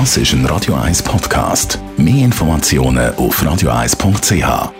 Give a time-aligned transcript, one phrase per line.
[0.00, 1.78] Das ist ein Radio 1 Podcast.
[1.96, 4.72] Mehr Informationen auf radio1.ch.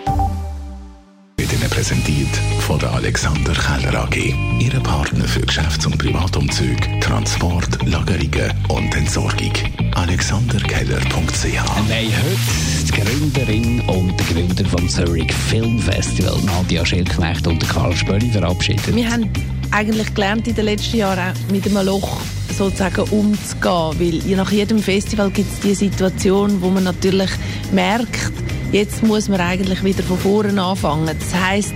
[1.37, 4.35] Wird Ihnen präsentiert von der Alexander Keller AG.
[4.59, 9.53] Ihre Partner für Geschäfts- und Privatumzug, Transport, Lagerungen und Entsorgung.
[9.93, 17.65] AlexanderKeller.ch Wir heute die Gründerin und der Gründer vom Zurich Film Festival, Nadia Schildknecht und
[17.69, 18.93] Karl Spöri, verabschiedet.
[18.93, 19.31] Wir haben
[19.71, 22.19] eigentlich gelernt in den letzten Jahren auch mit einem Loch
[22.57, 27.29] sozusagen umzugehen, weil nach jedem Festival gibt es die Situation, wo man natürlich
[27.71, 28.31] merkt,
[28.71, 31.15] jetzt muss man eigentlich wieder von vorne anfangen.
[31.19, 31.73] Das heißt,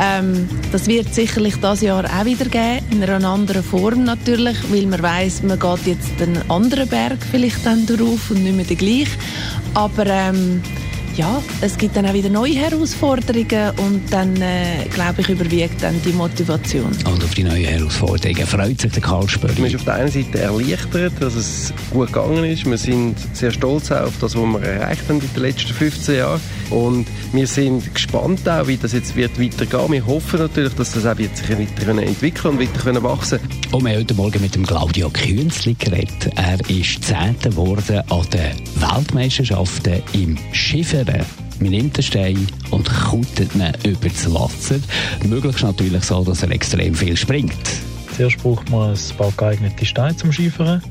[0.00, 4.86] ähm, das wird sicherlich das Jahr auch wieder geben, in einer anderen Form natürlich, weil
[4.86, 8.78] man weiß, man geht jetzt einen anderen Berg vielleicht dann drauf und nicht mehr den
[8.78, 9.18] gleichen.
[9.74, 10.62] Aber ähm,
[11.16, 16.00] ja, es gibt dann auch wieder neue Herausforderungen und dann, äh, glaube ich, überwiegt dann
[16.02, 16.90] die Motivation.
[17.04, 19.60] Und auf die neuen Herausforderungen freut sich der Karl Spöri.
[19.60, 22.64] Man ist auf der einen Seite erleichtert, dass es gut gegangen ist.
[22.64, 26.40] Wir sind sehr stolz auf das, was wir erreicht haben in den letzten 15 Jahren.
[26.70, 29.92] Und wir sind gespannt auch, wie das jetzt wird weitergehen.
[29.92, 33.38] Wir hoffen natürlich, dass das auch wird sich weiter entwickeln und weiter wachsen
[33.72, 36.30] Und wir haben heute Morgen mit dem Claudio Künzli geredet.
[36.36, 40.38] Er ist Zehnter geworden an den Weltmeisterschaften im
[41.06, 41.26] Schiffern.
[41.60, 44.76] Man nimmt den Stein und kutet ihn über das Wasser.
[45.24, 47.52] Möglichst natürlich so, dass er extrem viel springt.
[48.16, 50.82] Zuerst braucht man ein paar geeignete Steine zum Skifahren.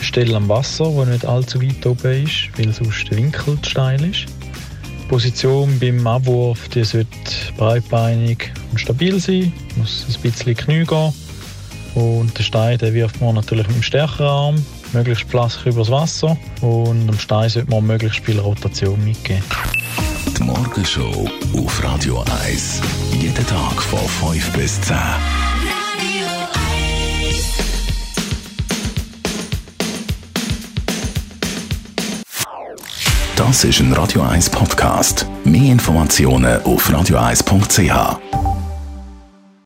[0.00, 4.02] Stelle am Wasser, wo nicht allzu weit oben ist, weil sonst der Winkel zu steil
[4.04, 4.26] ist.
[5.02, 7.08] Die Position beim Abwurf die sollte
[7.56, 11.12] breitbeinig und stabil sein, muss ein bisschen Knie gehen.
[11.94, 16.36] Und den Stein den wirft man natürlich mit dem stärkeren Arm, möglichst flach übers Wasser.
[16.60, 19.44] Und am Stein sollte man möglichst viel Rotation mitgeben.
[20.36, 22.80] Die Morgenshow auf Radio 1.
[23.12, 23.98] Jeden Tag von
[24.32, 24.96] 5 bis 10.
[33.36, 35.24] Das ist ein Radio 1 Podcast.
[35.44, 38.47] Mehr Informationen auf radio1.ch.